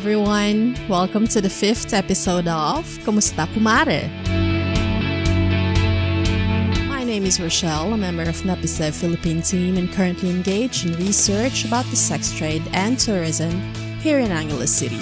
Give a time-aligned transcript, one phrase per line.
[0.00, 0.74] everyone.
[0.88, 4.08] Welcome to the fifth episode of Kumusta Kumare?
[6.88, 11.66] My name is Rochelle, a member of NAPISEV Philippine team and currently engaged in research
[11.66, 13.52] about the sex trade and tourism
[14.00, 14.96] here in Angeles City.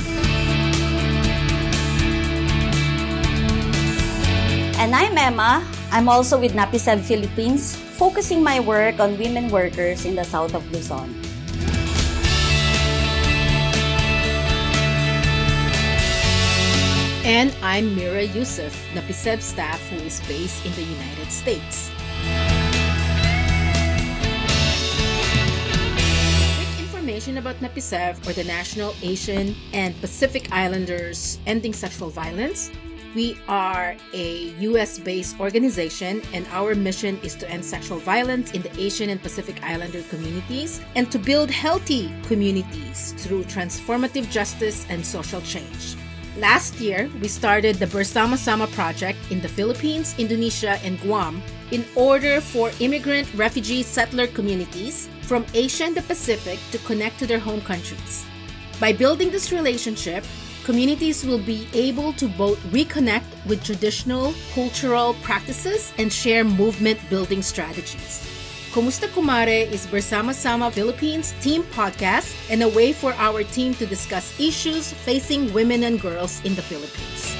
[4.82, 5.62] And I'm Emma.
[5.92, 10.66] I'm also with NAPISEV Philippines, focusing my work on women workers in the south of
[10.72, 11.27] Luzon.
[17.28, 21.90] And I'm Mira Yusuf, NAPISEV staff who is based in the United States.
[26.56, 32.70] Quick information about NAPISEV or the National Asian and Pacific Islanders Ending Sexual Violence.
[33.14, 38.62] We are a US based organization, and our mission is to end sexual violence in
[38.62, 45.04] the Asian and Pacific Islander communities and to build healthy communities through transformative justice and
[45.04, 45.97] social change.
[46.38, 51.84] Last year, we started the Bersama Sama project in the Philippines, Indonesia, and Guam in
[51.96, 57.40] order for immigrant refugee settler communities from Asia and the Pacific to connect to their
[57.40, 58.24] home countries.
[58.78, 60.22] By building this relationship,
[60.62, 67.42] communities will be able to both reconnect with traditional cultural practices and share movement building
[67.42, 68.37] strategies.
[68.68, 73.86] Kumusta Kumare is Bersama Sama Philippines team podcast and a way for our team to
[73.86, 77.32] discuss issues facing women and girls in the Philippines.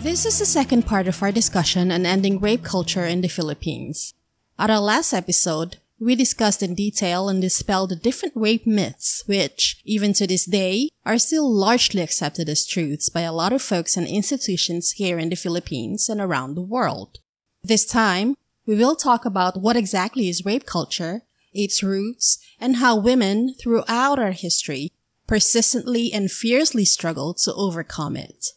[0.00, 4.14] This is the second part of our discussion on ending rape culture in the Philippines.
[4.58, 9.80] At our last episode, we discussed in detail and dispelled the different rape myths, which,
[9.84, 13.96] even to this day, are still largely accepted as truths by a lot of folks
[13.96, 17.18] and institutions here in the Philippines and around the world.
[17.62, 22.96] This time, we will talk about what exactly is rape culture, its roots, and how
[22.96, 24.92] women throughout our history
[25.26, 28.52] persistently and fiercely struggle to overcome it.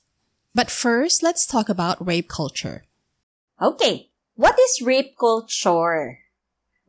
[0.54, 2.86] But first, let's talk about rape culture.
[3.62, 6.21] Okay, what is rape culture?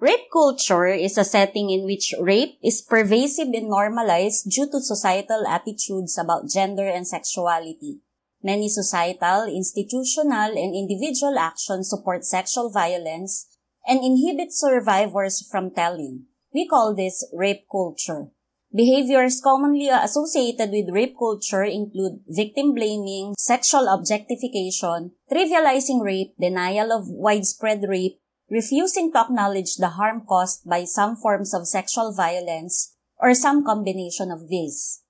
[0.02, 5.46] Rape culture is a setting in which rape is pervasive and normalized due to societal
[5.46, 8.00] attitudes about gender and sexuality.
[8.42, 13.46] Many societal, institutional, and individual actions support sexual violence
[13.86, 16.26] and inhibit survivors from telling.
[16.52, 18.26] We call this rape culture.
[18.74, 27.04] Behaviors commonly associated with rape culture include victim blaming, sexual objectification, trivializing rape, denial of
[27.06, 28.18] widespread rape,
[28.52, 34.30] refusing to acknowledge the harm caused by some forms of sexual violence, or some combination
[34.30, 35.00] of these.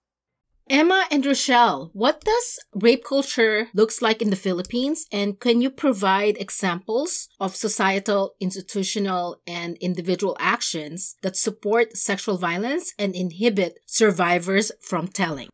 [0.71, 5.71] Emma and Rochelle, what does rape culture looks like in the Philippines and can you
[5.71, 14.71] provide examples of societal, institutional and individual actions that support sexual violence and inhibit survivors
[14.81, 15.49] from telling?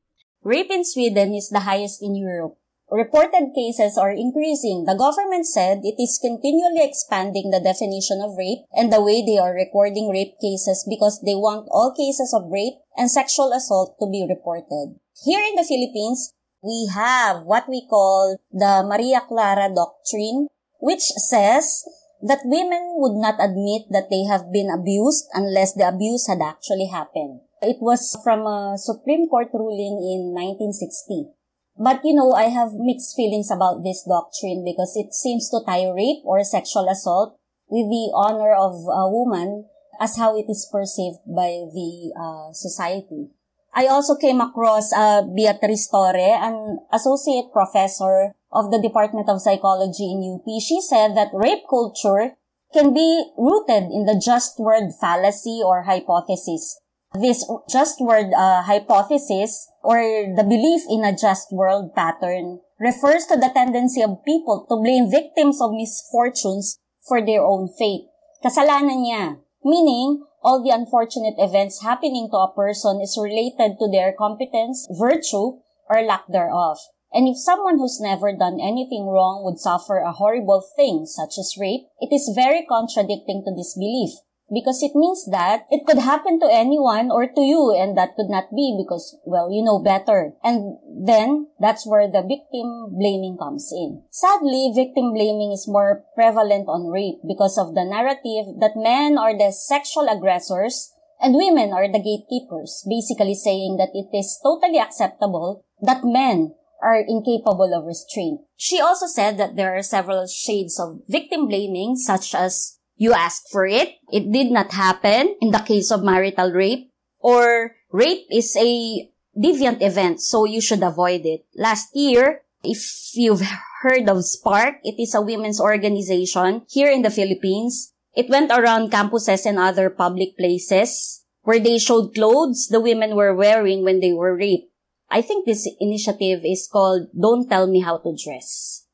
[0.45, 2.59] Rape in Sweden is the highest in Europe.
[2.91, 4.89] Reported cases are increasing.
[4.89, 9.37] The government said it is continually expanding the definition of rape and the way they
[9.37, 14.09] are recording rape cases because they want all cases of rape and sexual assault to
[14.09, 14.97] be reported.
[15.21, 16.33] Here in the Philippines,
[16.65, 20.49] we have what we call the Maria Clara Doctrine,
[20.81, 21.85] which says
[22.23, 26.89] that women would not admit that they have been abused unless the abuse had actually
[26.89, 27.41] happened.
[27.61, 31.38] It was from a Supreme Court ruling in 1960.
[31.79, 35.87] But you know, I have mixed feelings about this doctrine because it seems to tie
[35.87, 37.39] rape or sexual assault
[37.71, 43.31] with the honor of a woman as how it is perceived by the uh, society.
[43.75, 50.11] I also came across uh, Beatriz Torre, an associate professor of the Department of Psychology
[50.11, 50.47] in UP.
[50.61, 52.35] She said that rape culture
[52.73, 56.81] can be rooted in the just world fallacy or hypothesis
[57.15, 59.97] this just word uh, hypothesis or
[60.37, 65.11] the belief in a just world pattern refers to the tendency of people to blame
[65.11, 68.07] victims of misfortunes for their own fate.
[68.45, 69.41] Kasalanan niya.
[69.65, 75.59] Meaning, all the unfortunate events happening to a person is related to their competence, virtue,
[75.91, 76.79] or lack thereof.
[77.13, 81.57] And if someone who's never done anything wrong would suffer a horrible thing such as
[81.59, 84.21] rape, it is very contradicting to this belief
[84.53, 88.29] because it means that it could happen to anyone or to you and that could
[88.29, 90.33] not be because, well, you know better.
[90.43, 94.03] And then that's where the victim blaming comes in.
[94.11, 99.37] Sadly, victim blaming is more prevalent on rape because of the narrative that men are
[99.37, 105.65] the sexual aggressors and women are the gatekeepers, basically saying that it is totally acceptable
[105.83, 108.41] that men are incapable of restraint.
[108.57, 113.49] She also said that there are several shades of victim blaming, such as you asked
[113.51, 113.97] for it.
[114.13, 116.91] It did not happen in the case of marital rape.
[117.19, 121.43] or rape is a deviant event, so you should avoid it.
[121.57, 123.43] Last year, if you've
[123.83, 127.93] heard of Spark, it is a women's organization here in the Philippines.
[128.15, 133.35] It went around campuses and other public places where they showed clothes the women were
[133.35, 134.71] wearing when they were raped.
[135.11, 138.85] I think this initiative is called Don't Tell Me How to Dress.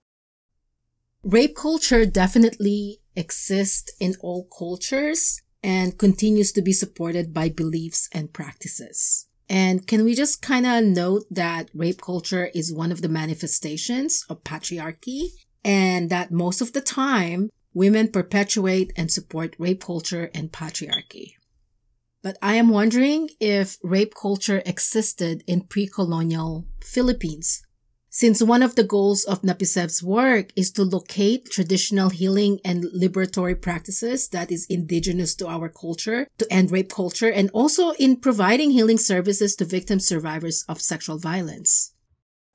[1.25, 8.31] Rape culture definitely exists in all cultures and continues to be supported by beliefs and
[8.31, 9.26] practices.
[9.49, 14.26] And can we just kind of note that rape culture is one of the manifestations
[14.29, 15.29] of patriarchy
[15.65, 21.32] and that most of the time women perpetuate and support rape culture and patriarchy.
[22.23, 27.62] But I am wondering if rape culture existed in pre-colonial Philippines
[28.14, 33.61] since one of the goals of Napisev's work is to locate traditional healing and liberatory
[33.61, 38.70] practices that is indigenous to our culture, to end rape culture, and also in providing
[38.70, 41.93] healing services to victims survivors of sexual violence.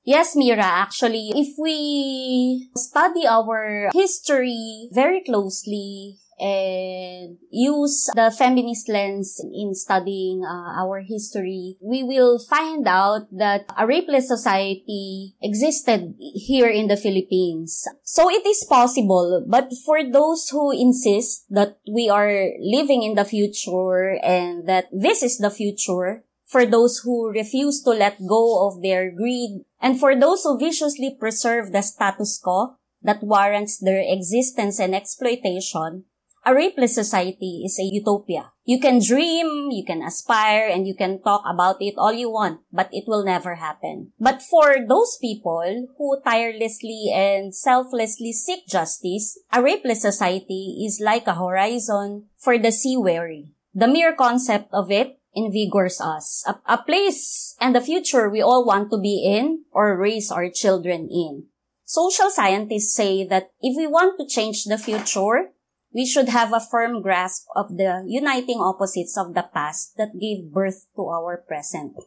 [0.05, 9.41] Yes, Mira, actually, if we study our history very closely, and use the feminist lens
[9.53, 16.69] in studying uh, our history, we will find out that a rapeless society existed here
[16.69, 17.87] in the Philippines.
[18.03, 23.25] So it is possible, but for those who insist that we are living in the
[23.25, 28.81] future and that this is the future, for those who refuse to let go of
[28.81, 34.79] their greed, and for those who viciously preserve the status quo that warrants their existence
[34.79, 36.05] and exploitation,
[36.49, 38.51] a rapeless society is a utopia.
[38.65, 42.61] You can dream, you can aspire, and you can talk about it all you want,
[42.73, 44.13] but it will never happen.
[44.19, 51.27] But for those people who tirelessly and selflessly seek justice, a rapeless society is like
[51.27, 53.53] a horizon for the sea-weary.
[53.75, 56.43] The mere concept of it invigors us.
[56.47, 60.49] A, a place and the future we all want to be in or raise our
[60.49, 61.45] children in.
[61.85, 65.53] Social scientists say that if we want to change the future,
[65.93, 70.51] we should have a firm grasp of the uniting opposites of the past that gave
[70.51, 71.97] birth to our present.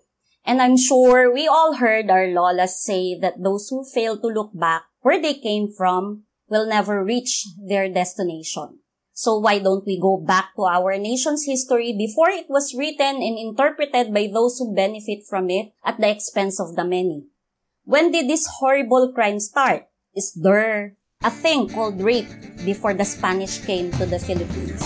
[0.44, 4.50] And I'm sure we all heard our lolas say that those who fail to look
[4.54, 8.78] back where they came from will never reach their destination.
[9.14, 13.38] So why don't we go back to our nation's history before it was written and
[13.38, 17.26] interpreted by those who benefit from it at the expense of the many?
[17.84, 19.86] When did this horrible crime start?
[20.14, 22.28] Is there a thing called rape
[22.66, 24.82] before the Spanish came to the Philippines.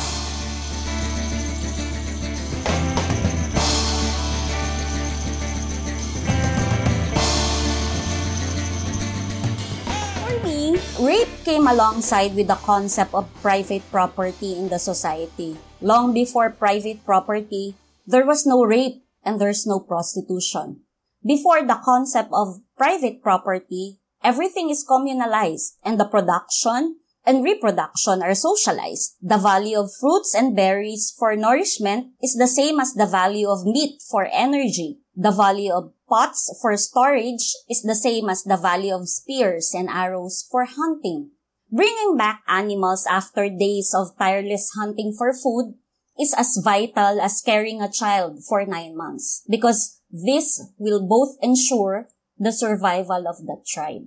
[10.21, 15.57] For me, rape came alongside with the concept of private property in the society.
[15.81, 20.85] Long before private property, there was no rape and there's no prostitution.
[21.25, 28.35] Before the concept of private property, everything is communalized and the production and reproduction are
[28.35, 29.15] socialized.
[29.23, 33.67] The value of fruits and berries for nourishment is the same as the value of
[33.67, 34.99] meat for energy.
[35.15, 39.89] The value of pots for storage is the same as the value of spears and
[39.89, 41.31] arrows for hunting.
[41.71, 45.75] Bringing back animals after days of tireless hunting for food
[46.19, 52.09] is as vital as carrying a child for nine months because this will both ensure
[52.39, 54.07] the survival of the tribe.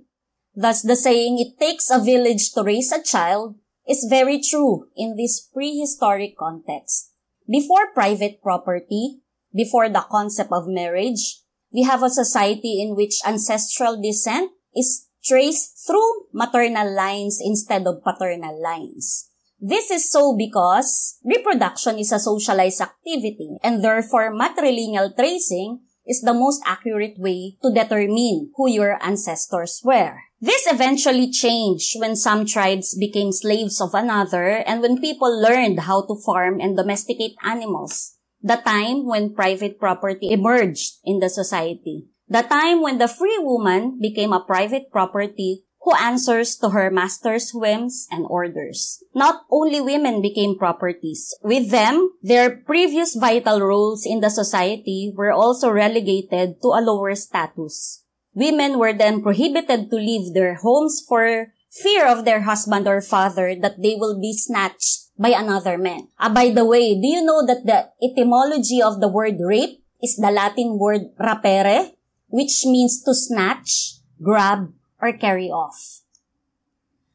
[0.60, 3.56] Thus, the saying, it takes a village to raise a child,
[3.88, 7.16] is very true in this prehistoric context.
[7.48, 9.24] Before private property,
[9.56, 11.40] before the concept of marriage,
[11.72, 18.04] we have a society in which ancestral descent is traced through maternal lines instead of
[18.04, 19.30] paternal lines.
[19.58, 26.34] This is so because reproduction is a socialized activity and therefore matrilineal tracing is the
[26.34, 30.20] most accurate way to determine who your ancestors were.
[30.40, 36.00] This eventually changed when some tribes became slaves of another and when people learned how
[36.08, 38.16] to farm and domesticate animals.
[38.40, 42.08] The time when private property emerged in the society.
[42.26, 47.52] The time when the free woman became a private property who answers to her master's
[47.52, 49.02] whims and orders.
[49.14, 51.34] Not only women became properties.
[51.42, 57.14] With them, their previous vital roles in the society were also relegated to a lower
[57.14, 58.04] status.
[58.40, 63.52] Women were then prohibited to leave their homes for fear of their husband or father
[63.52, 66.08] that they will be snatched by another man.
[66.16, 70.16] Ah, by the way, do you know that the etymology of the word rape is
[70.16, 71.92] the Latin word rapere,
[72.32, 76.00] which means to snatch, grab, or carry off?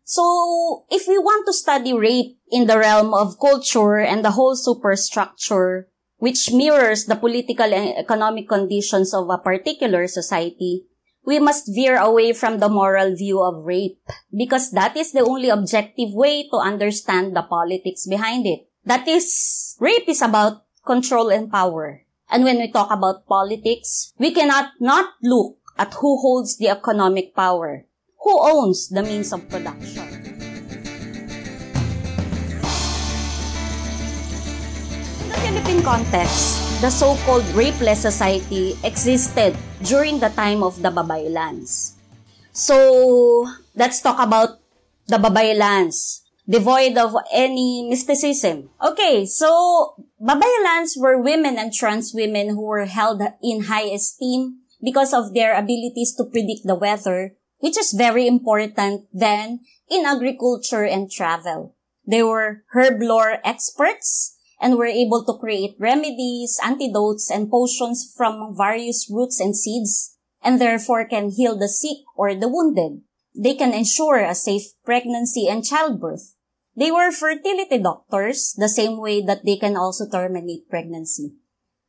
[0.06, 4.54] So, if we want to study rape in the realm of culture and the whole
[4.54, 5.90] superstructure,
[6.22, 10.86] which mirrors the political and economic conditions of a particular society,
[11.26, 15.50] we must veer away from the moral view of rape because that is the only
[15.50, 18.70] objective way to understand the politics behind it.
[18.86, 22.06] That is, rape is about control and power.
[22.30, 27.36] And when we talk about politics, we cannot not look at who holds the economic
[27.36, 27.86] power,
[28.22, 30.06] who owns the means of production.
[35.22, 41.96] In the Philippine context, the so-called rapeless society existed during the time of the Babaylans.
[42.52, 44.60] So, let's talk about
[45.08, 48.70] the Babaylans, devoid of any mysticism.
[48.84, 55.14] Okay, so Babaylans were women and trans women who were held in high esteem because
[55.14, 61.10] of their abilities to predict the weather, which is very important then in agriculture and
[61.10, 61.76] travel.
[62.06, 68.56] They were herb lore experts and were able to create remedies, antidotes, and potions from
[68.56, 73.02] various roots and seeds, and therefore can heal the sick or the wounded.
[73.36, 76.36] They can ensure a safe pregnancy and childbirth.
[76.76, 81.36] They were fertility doctors, the same way that they can also terminate pregnancy.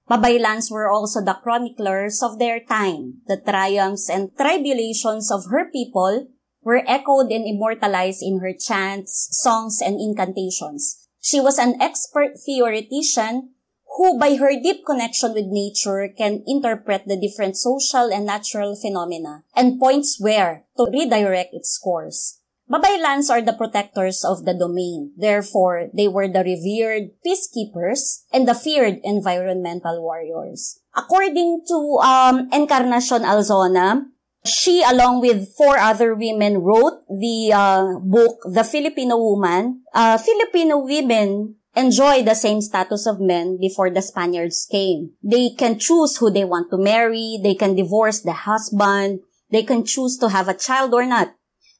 [0.08, 3.22] Babaylans were also the chroniclers of their time.
[3.26, 6.28] The triumphs and tribulations of her people
[6.62, 11.05] were echoed and immortalized in her chants, songs, and incantations.
[11.26, 13.58] She was an expert theoretician
[13.98, 19.42] who, by her deep connection with nature, can interpret the different social and natural phenomena
[19.50, 22.38] and points where to redirect its course.
[22.70, 25.18] Babaylans are the protectors of the domain.
[25.18, 30.78] Therefore, they were the revered peacekeepers and the feared environmental warriors.
[30.94, 34.06] According to um, Encarnacion Alzona,
[34.48, 39.82] she, along with four other women, wrote the uh, book, The Filipino Woman.
[39.92, 45.12] Uh, Filipino women enjoy the same status of men before the Spaniards came.
[45.22, 47.38] They can choose who they want to marry.
[47.42, 49.20] They can divorce the husband.
[49.50, 51.34] They can choose to have a child or not.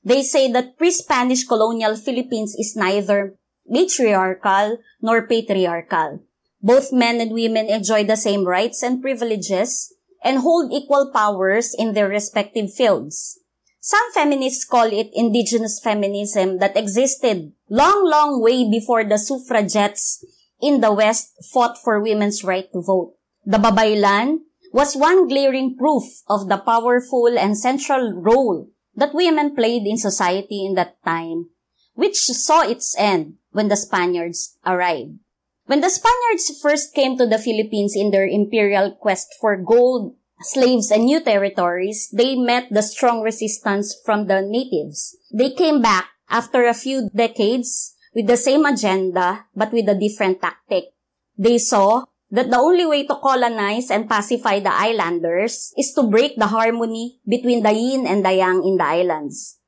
[0.04, 3.35] They say that pre-Spanish colonial Philippines is neither
[3.66, 6.20] matriarchal nor patriarchal.
[6.62, 9.92] Both men and women enjoy the same rights and privileges
[10.23, 13.40] and hold equal powers in their respective fields.
[13.80, 20.25] Some feminists call it indigenous feminism that existed long, long way before the suffragettes
[20.61, 23.14] in the West fought for women's right to vote.
[23.44, 24.40] The Babaylan
[24.73, 30.66] was one glaring proof of the powerful and central role that women played in society
[30.66, 31.50] in that time,
[31.94, 35.18] which saw its end when the Spaniards arrived.
[35.66, 40.94] When the Spaniards first came to the Philippines in their imperial quest for gold, slaves,
[40.94, 45.18] and new territories, they met the strong resistance from the natives.
[45.35, 50.40] They came back after a few decades with the same agenda, but with a different
[50.40, 50.94] tactic.
[51.37, 56.38] They saw that the only way to colonize and pacify the islanders is to break
[56.38, 59.58] the harmony between the yin and the yang in the islands.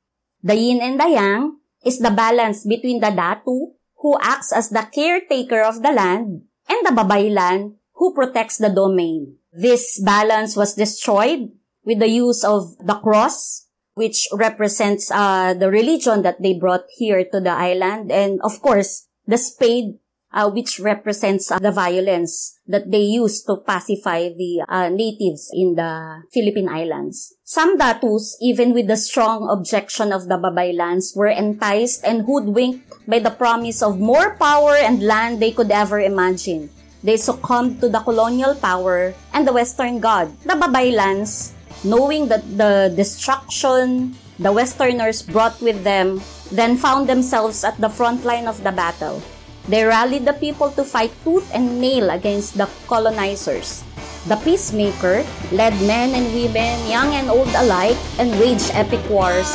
[0.43, 4.87] The yin and the yang is the balance between the datu who acts as the
[4.93, 9.35] caretaker of the land, and the babaylan, who protects the domain.
[9.51, 11.51] This balance was destroyed
[11.83, 17.25] with the use of the cross, which represents uh, the religion that they brought here
[17.25, 19.99] to the island, and of course, the spade,
[20.33, 25.75] uh, which represents uh, the violence that they used to pacify the uh, natives in
[25.75, 27.33] the Philippine Islands.
[27.43, 33.19] Some datus, even with the strong objection of the Babaylans, were enticed and hoodwinked by
[33.19, 36.69] the promise of more power and land they could ever imagine.
[37.03, 40.35] They succumbed to the colonial power and the Western God.
[40.43, 47.75] The Babaylans, knowing that the destruction the Westerners brought with them, then found themselves at
[47.75, 49.21] the front line of the battle.
[49.69, 53.85] They rallied the people to fight tooth and nail against the colonizers.
[54.25, 55.21] The peacemaker
[55.53, 59.45] led men and women, young and old alike, and waged epic wars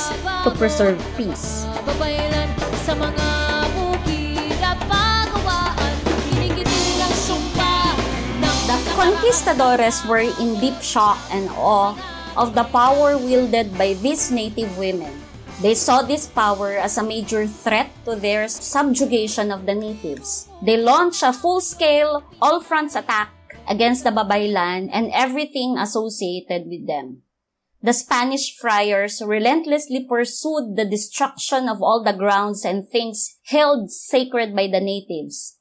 [0.47, 1.67] to preserve peace.
[8.95, 11.93] conquistadores were in deep shock and awe
[12.39, 15.24] of the power wielded by these native women.
[15.63, 20.49] They saw this power as a major threat to their subjugation of the natives.
[20.63, 23.31] They launched a full-scale, all-fronts attack
[23.69, 27.23] against the Babaylan and everything associated with them.
[27.83, 34.57] The Spanish friars relentlessly pursued the destruction of all the grounds and things held sacred
[34.57, 35.59] by the natives.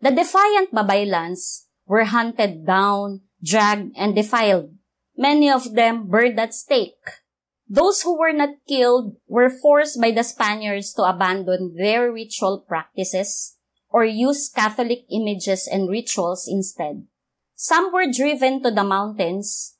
[0.00, 4.70] The defiant Babaylans were hunted down, dragged, and defiled,
[5.16, 7.23] many of them burned at stake.
[7.68, 13.56] Those who were not killed were forced by the Spaniards to abandon their ritual practices
[13.88, 17.06] or use Catholic images and rituals instead.
[17.54, 19.78] Some were driven to the mountains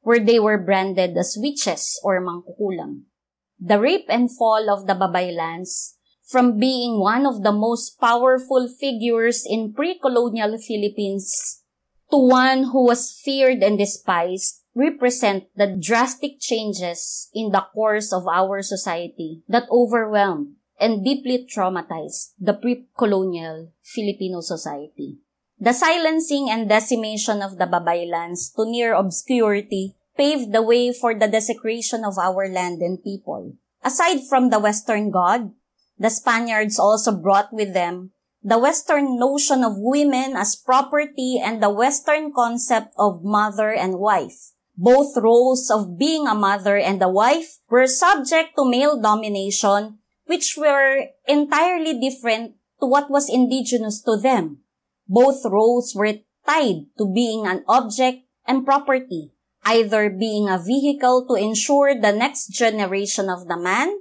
[0.00, 3.10] where they were branded as witches or mangkukulam.
[3.58, 9.44] The rape and fall of the Babaylans from being one of the most powerful figures
[9.44, 11.62] in pre-colonial Philippines
[12.10, 18.28] to one who was feared and despised represent the drastic changes in the course of
[18.28, 25.16] our society that overwhelmed and deeply traumatized the pre-colonial Filipino society.
[25.58, 31.28] The silencing and decimation of the Babaylans to near obscurity paved the way for the
[31.28, 33.56] desecration of our land and people.
[33.82, 35.52] Aside from the Western God,
[35.98, 41.70] the Spaniards also brought with them the Western notion of women as property and the
[41.70, 44.52] Western concept of mother and wife.
[44.76, 50.54] Both roles of being a mother and a wife were subject to male domination, which
[50.56, 54.60] were entirely different to what was indigenous to them.
[55.08, 59.32] Both roles were tied to being an object and property,
[59.64, 64.00] either being a vehicle to ensure the next generation of the man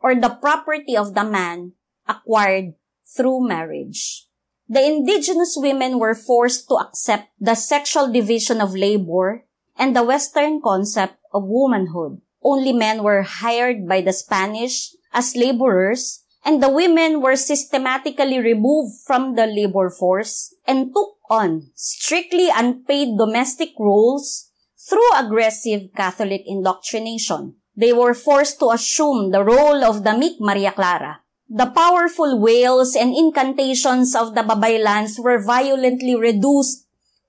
[0.00, 1.72] or the property of the man
[2.08, 2.74] acquired
[3.06, 4.26] through marriage.
[4.68, 9.47] The indigenous women were forced to accept the sexual division of labor
[9.78, 12.20] and the Western concept of womanhood.
[12.42, 19.04] Only men were hired by the Spanish as laborers and the women were systematically removed
[19.04, 24.50] from the labor force and took on strictly unpaid domestic roles
[24.88, 27.56] through aggressive Catholic indoctrination.
[27.76, 31.20] They were forced to assume the role of the meek Maria Clara.
[31.48, 36.87] The powerful wails and incantations of the Babaylans were violently reduced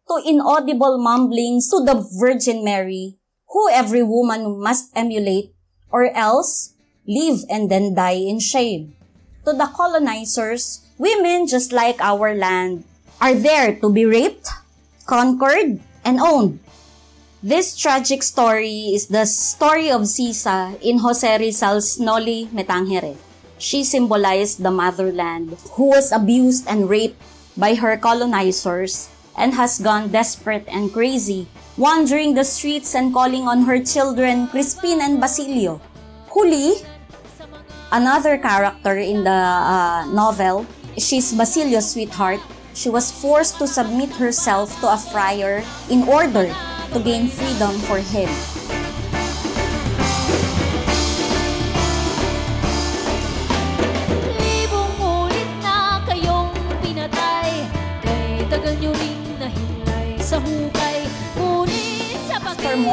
[0.09, 3.21] to inaudible mumblings to the Virgin Mary,
[3.53, 5.53] who every woman must emulate,
[5.93, 6.73] or else
[7.05, 8.97] live and then die in shame.
[9.45, 12.83] To the colonizers, women just like our land
[13.21, 14.49] are there to be raped,
[15.05, 16.59] conquered, and owned.
[17.41, 23.15] This tragic story is the story of Sisa in Jose Rizal's Noli Me Tangere.
[23.57, 27.21] She symbolized the motherland who was abused and raped
[27.55, 33.63] by her colonizers and has gone desperate and crazy, wandering the streets and calling on
[33.63, 35.81] her children Crispin and Basilio.
[36.33, 36.81] Juli,
[37.91, 40.65] another character in the uh, novel,
[40.97, 42.39] she's Basilio's sweetheart.
[42.73, 46.47] She was forced to submit herself to a friar in order
[46.93, 48.29] to gain freedom for him.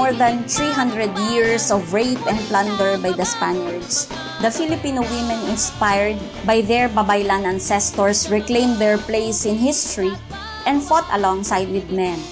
[0.07, 4.07] More than 300 years of rape and plunder by the Spaniards,
[4.39, 6.15] the Filipino women inspired
[6.47, 10.15] by their Babaylan ancestors reclaimed their place in history
[10.63, 12.23] and fought alongside with men.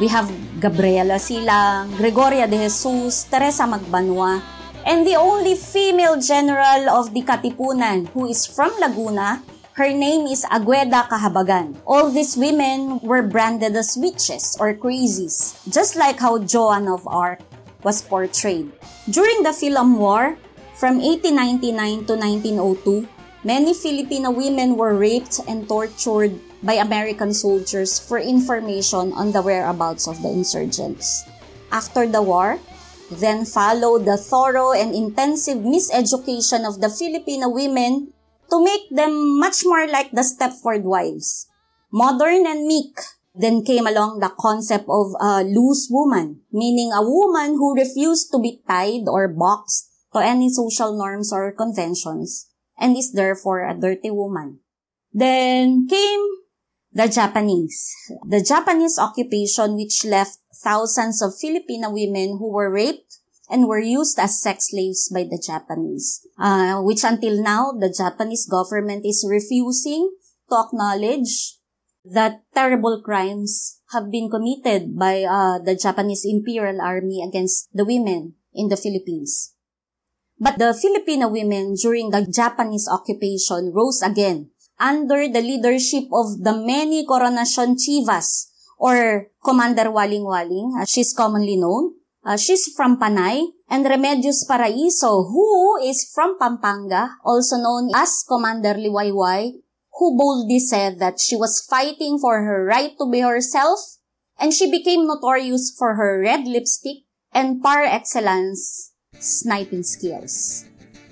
[0.00, 4.40] We have Gabriela Silang, Gregoria de Jesus, Teresa Magbanwa,
[4.88, 9.44] and the only female general of the Katipunan who is from Laguna.
[9.76, 11.76] Her name is Agueda Kahabagan.
[11.84, 17.44] All these women were branded as witches or crazies, just like how Joan of Arc
[17.84, 18.72] was portrayed.
[19.04, 20.40] During the Philom War,
[20.80, 23.04] from 1899 to 1902,
[23.44, 26.32] many Filipino women were raped and tortured
[26.64, 31.28] by American soldiers for information on the whereabouts of the insurgents.
[31.68, 32.56] After the war,
[33.12, 38.15] then followed the thorough and intensive miseducation of the Filipino women
[38.50, 41.48] to make them much more like the Stepford wives.
[41.92, 42.98] Modern and meek,
[43.36, 48.40] then came along the concept of a loose woman, meaning a woman who refused to
[48.40, 54.10] be tied or boxed to any social norms or conventions and is therefore a dirty
[54.10, 54.60] woman.
[55.12, 56.24] Then came
[56.92, 57.92] the Japanese.
[58.24, 64.18] The Japanese occupation which left thousands of Filipino women who were raped and were used
[64.18, 70.10] as sex slaves by the Japanese, uh, which until now the Japanese government is refusing
[70.48, 71.58] to acknowledge
[72.04, 78.34] that terrible crimes have been committed by uh, the Japanese Imperial Army against the women
[78.54, 79.54] in the Philippines.
[80.38, 86.52] But the Filipino women during the Japanese occupation rose again under the leadership of the
[86.52, 91.96] many Coronacion Chivas or Commander Waling Waling, as she's commonly known.
[92.26, 93.38] Uh, she's from Panay,
[93.70, 99.62] and Remedios Paraiso, who is from Pampanga, also known as Commander Liwayway,
[99.94, 103.78] who boldly said that she was fighting for her right to be herself,
[104.40, 110.66] and she became notorious for her red lipstick and par excellence sniping skills.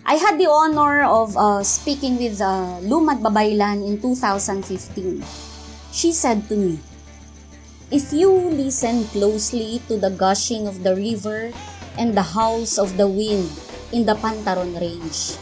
[0.05, 5.23] I had the honor of uh, speaking with uh, Lumad Babaylan in 2015.
[5.93, 6.81] She said to me,
[7.93, 11.53] If you listen closely to the gushing of the river
[12.01, 13.53] and the howls of the wind
[13.93, 15.37] in the Pantaron Range,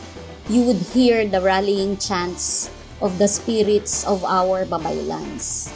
[0.51, 2.67] you would hear the rallying chants
[3.01, 5.71] of the spirits of our Babaylans,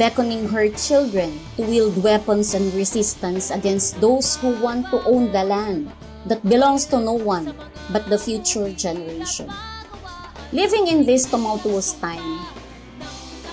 [0.00, 5.44] beckoning her children to wield weapons and resistance against those who want to own the
[5.44, 5.92] land
[6.24, 7.52] that belongs to no one
[7.92, 9.52] but the future generation.
[10.56, 12.40] Living in this tumultuous time,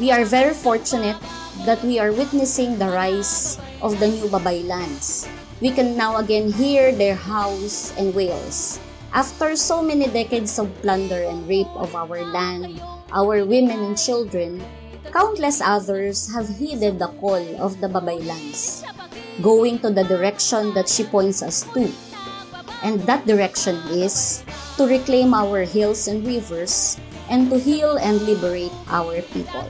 [0.04, 1.16] we are very fortunate
[1.63, 5.32] that we are witnessing the rise of the new Babaylans.
[5.63, 8.84] We can now again hear their howls and wails.
[9.16, 12.84] After so many decades of plunder and rape of our land,
[13.16, 14.60] our women and children,
[15.16, 18.84] countless others have heeded the call of the Babaylans,
[19.39, 21.88] going to the direction that she points us to.
[22.84, 24.44] And that direction is
[24.76, 29.63] to reclaim our hills and rivers and to heal and liberate our people.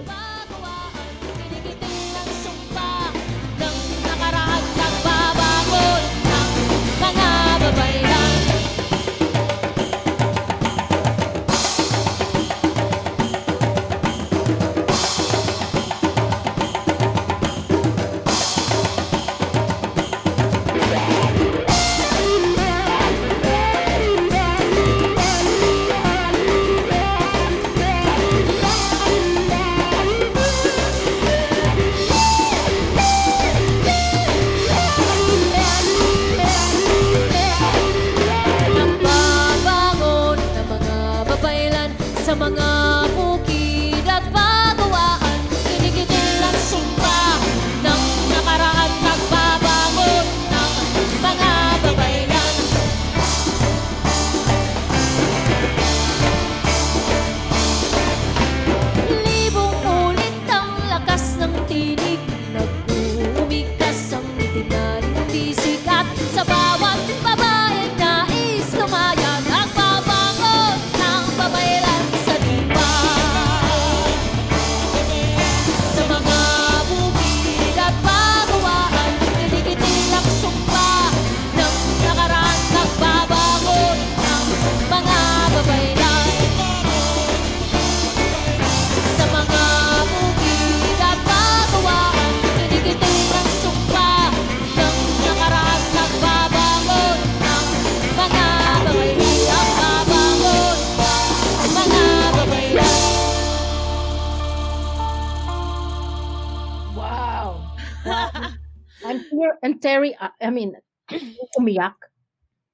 [110.53, 110.77] Mean,
[111.59, 111.97] umiyak.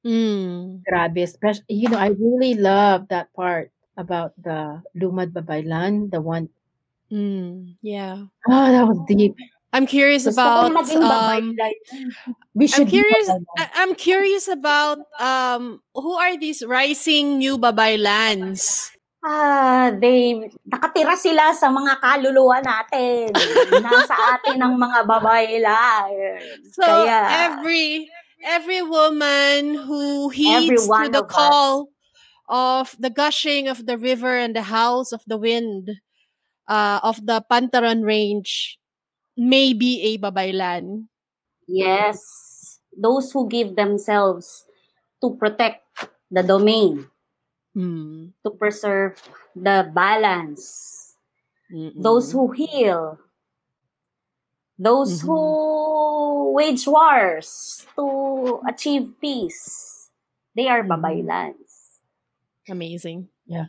[0.05, 0.83] Mm.
[0.87, 1.23] Grabe.
[1.23, 6.49] Especially, you know, I really love that part about the Lumad Babaylan, the one
[7.11, 7.75] Mm.
[7.81, 8.29] Yeah.
[8.47, 9.35] Oh, that was deep.
[9.73, 11.09] I'm curious Gusto about maging um,
[11.57, 11.57] babaylan.
[12.53, 13.45] We I'm should be curious Babaylan.
[13.57, 18.91] I- I'm curious about um who are these rising new babaylans?
[19.19, 23.35] Ah, they, nakatira sila sa mga kaluluwa natin.
[23.83, 26.39] Nasa atin ang mga babaylan.
[26.71, 28.07] So Kaya, every
[28.39, 31.35] every woman who heeds to the of us.
[31.35, 31.91] call
[32.47, 35.99] of the gushing of the river and the howls of the wind
[36.67, 38.79] uh, of the Pantaron range
[39.35, 41.07] may be a babaylan.
[41.67, 42.19] yes,
[42.95, 44.65] those who give themselves
[45.21, 45.83] to protect
[46.31, 47.07] the domain,
[47.77, 48.33] Mm.
[48.43, 49.21] to preserve
[49.55, 51.15] the balance,
[51.71, 51.93] Mm-mm.
[52.01, 53.19] those who heal,
[54.77, 60.09] those who wage wars to achieve peace.
[60.55, 60.89] They are Mhm.
[60.89, 61.99] babaylans.
[62.69, 63.27] amazing.
[63.45, 63.65] Yeah.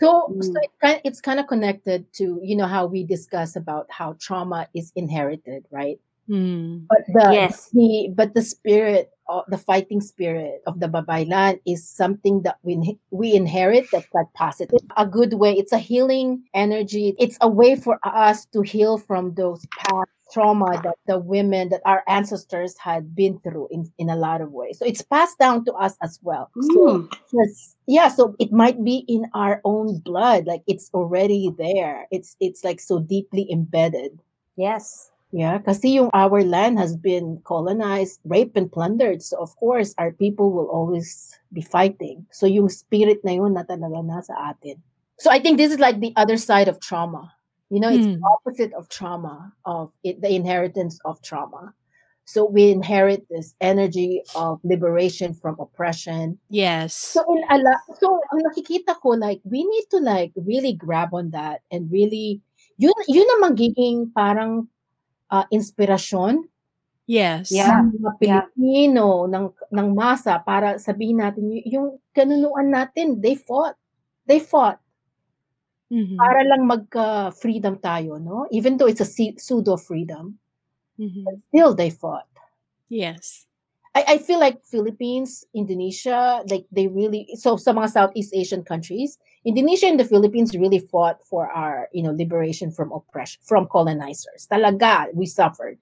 [0.00, 0.62] So, so Mm.
[0.62, 4.68] it kind it's kind of connected to you know how we discuss about how trauma
[4.74, 6.00] is inherited, right?
[6.28, 6.86] Mm.
[6.88, 7.68] But the Yes.
[7.72, 12.98] the but the spirit, of the fighting spirit of the Babaylan is something that we
[13.10, 15.54] we inherit that's that positive, a good way.
[15.54, 17.14] It's a healing energy.
[17.18, 21.82] It's a way for us to heal from those past trauma that the women that
[21.84, 24.78] our ancestors had been through in, in a lot of ways.
[24.78, 26.50] So it's passed down to us as well.
[26.56, 27.12] Mm.
[27.32, 27.76] Yes.
[27.86, 32.06] Yeah, so it might be in our own blood, like it's already there.
[32.10, 34.18] It's it's like so deeply embedded.
[34.56, 35.11] Yes.
[35.32, 39.24] Yeah, kasi yung our land has been colonized, raped and plundered.
[39.24, 42.28] So of course, our people will always be fighting.
[42.36, 44.76] So yung spirit na yun na talaga nasa atin.
[45.16, 47.32] So I think this is like the other side of trauma.
[47.72, 48.20] You know, it's Hmm.
[48.20, 51.72] opposite of trauma, of it, the inheritance of trauma.
[52.28, 56.36] So we inherit this energy of liberation from oppression.
[56.52, 56.92] Yes.
[56.92, 61.32] So in ala, so ang nakikita ko like we need to like really grab on
[61.32, 62.44] that and really
[62.76, 64.68] yun yun ang magiging parang
[65.32, 66.44] uh, inspirasyon
[67.08, 67.50] Yes.
[67.50, 67.82] Yeah.
[67.82, 73.74] ng mga Pilipino ng ng masa para sabihin natin y- yung kanunuan natin they fought
[74.24, 74.78] they fought
[75.90, 76.16] Mhm.
[76.16, 80.38] para lang magka freedom tayo no even though it's a pseudo freedom
[80.96, 81.26] Mhm.
[81.50, 82.24] still they fought
[82.88, 83.44] Yes.
[83.94, 89.18] I, I feel like Philippines, Indonesia, like they really so sa mga Southeast Asian countries,
[89.44, 94.48] Indonesia and the Philippines really fought for our, you know, liberation from oppression from colonizers.
[94.50, 95.76] Talaga, we suffered.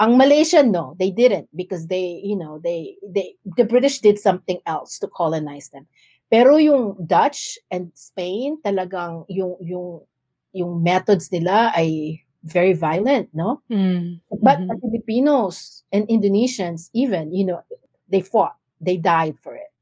[0.00, 4.58] Ang Malaysia, no, they didn't because they, you know, they they the British did something
[4.66, 5.86] else to colonize them.
[6.26, 10.02] Pero yung Dutch and Spain, talagang yung yung
[10.50, 13.62] yung methods nila ay very violent, no?
[13.70, 14.20] Mm.
[14.40, 17.62] But the Filipinos and Indonesians, even, you know,
[18.08, 19.72] they fought, they died for it.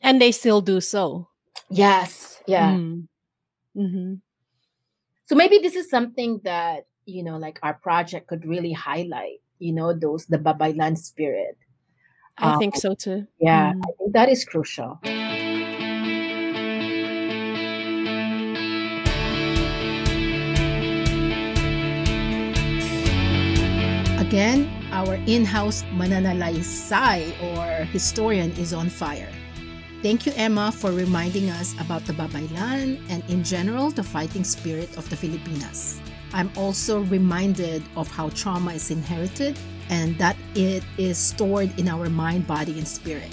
[0.00, 1.28] And they still do so.
[1.70, 2.42] Yes.
[2.46, 2.74] Yeah.
[2.74, 3.08] Mm.
[3.76, 4.20] Mhm.
[5.26, 9.72] So maybe this is something that, you know, like our project could really highlight, you
[9.72, 11.56] know, those, the Babaylan spirit.
[12.36, 13.26] I Um, think so too.
[13.38, 13.72] Yeah.
[13.72, 13.80] Mm.
[13.86, 14.98] I think that is crucial.
[24.34, 29.30] Again, our in-house mananalaysay or historian is on fire.
[30.02, 34.90] Thank you, Emma, for reminding us about the Babaylan and in general the fighting spirit
[34.96, 36.00] of the Filipinas.
[36.32, 39.56] I'm also reminded of how trauma is inherited
[39.88, 43.30] and that it is stored in our mind, body, and spirit,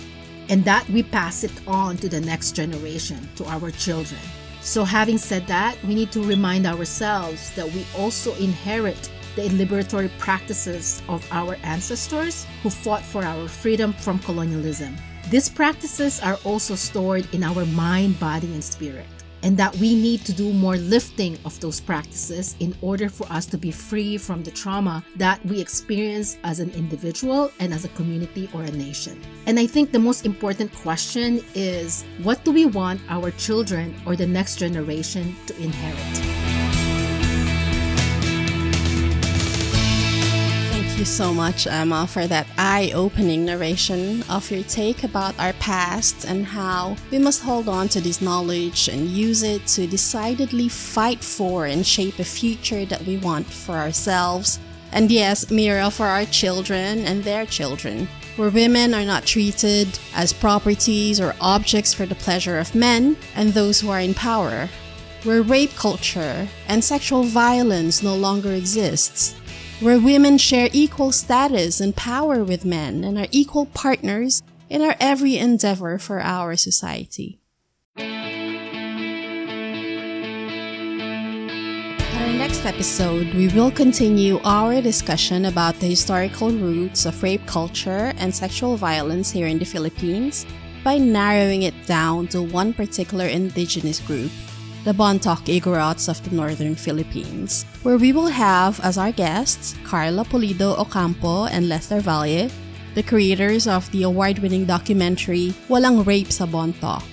[0.49, 4.21] and that we pass it on to the next generation, to our children.
[4.61, 10.09] So, having said that, we need to remind ourselves that we also inherit the liberatory
[10.19, 14.95] practices of our ancestors who fought for our freedom from colonialism.
[15.29, 19.05] These practices are also stored in our mind, body, and spirit,
[19.43, 23.45] and that we need to do more lifting of those practices in order for us
[23.47, 27.89] to be free from the trauma that we experience as an individual and as a
[27.89, 29.21] community or a nation.
[29.47, 34.15] And I think the most important question is what do we want our children or
[34.15, 36.50] the next generation to inherit?
[41.01, 46.25] You so much, Emma, for that eye opening narration of your take about our past
[46.25, 51.23] and how we must hold on to this knowledge and use it to decidedly fight
[51.23, 54.59] for and shape a future that we want for ourselves.
[54.91, 60.31] And yes, Mira, for our children and their children, where women are not treated as
[60.31, 64.69] properties or objects for the pleasure of men and those who are in power,
[65.23, 69.40] where rape culture and sexual violence no longer exists
[69.81, 74.95] where women share equal status and power with men and are equal partners in our
[74.99, 77.39] every endeavor for our society.
[77.97, 78.07] At
[82.13, 88.13] our next episode, we will continue our discussion about the historical roots of rape culture
[88.17, 90.45] and sexual violence here in the Philippines
[90.83, 94.31] by narrowing it down to one particular indigenous group
[94.83, 100.25] the Bontoc Igorots of the northern Philippines, where we will have as our guests Carla
[100.25, 102.49] Pulido Ocampo and Lester Valle,
[102.95, 107.03] the creators of the award winning documentary Walang Rape sa Bontoc.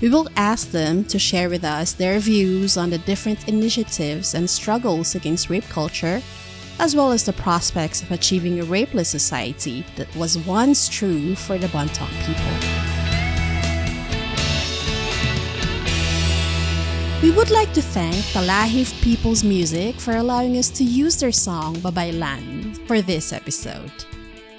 [0.00, 4.48] We will ask them to share with us their views on the different initiatives and
[4.48, 6.22] struggles against rape culture,
[6.78, 11.58] as well as the prospects of achieving a rapeless society that was once true for
[11.58, 12.83] the Bontoc people.
[17.24, 21.74] We would like to thank Talahib People's Music for allowing us to use their song
[21.76, 23.90] Babaylan for this episode.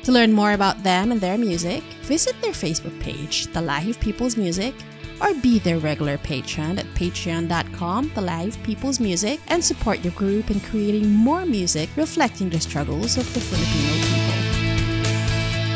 [0.01, 4.73] To learn more about them and their music, visit their Facebook page, Talahib People's Music,
[5.21, 10.59] or be their regular patron at patreon.com, Talahib People's Music, and support your group in
[10.61, 14.33] creating more music reflecting the struggles of the Filipino people.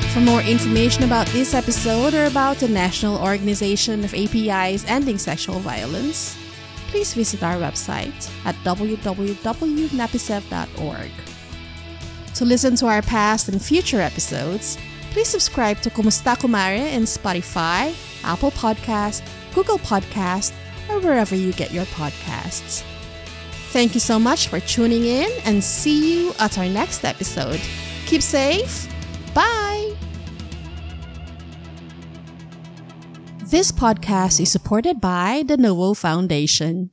[0.09, 5.59] For more information about this episode or about the National Organization of APIs Ending Sexual
[5.59, 6.35] Violence,
[6.89, 11.11] please visit our website at www.napisev.org.
[12.35, 14.77] To listen to our past and future episodes,
[15.11, 19.21] please subscribe to Kumusta Kumare in Spotify, Apple Podcast,
[19.53, 20.53] Google Podcast,
[20.89, 22.83] or wherever you get your podcasts.
[23.71, 27.61] Thank you so much for tuning in and see you at our next episode.
[28.07, 28.87] Keep safe.
[29.35, 29.95] Bye.
[33.49, 36.91] This podcast is supported by the Novo Foundation.